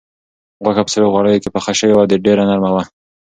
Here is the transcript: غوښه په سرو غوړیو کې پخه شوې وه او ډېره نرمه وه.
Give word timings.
غوښه 0.63 0.83
په 0.85 0.91
سرو 0.93 1.11
غوړیو 1.13 1.41
کې 1.43 1.49
پخه 1.55 1.71
شوې 1.79 1.93
وه 1.95 2.03
او 2.03 2.21
ډېره 2.25 2.43
نرمه 2.49 2.69
وه. 2.73 2.83